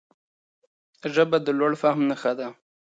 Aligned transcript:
ژبه 1.13 1.37
د 1.41 1.47
لوړ 1.59 1.73
فهم 1.81 2.01
نښه 2.09 2.31
ده 2.39 2.47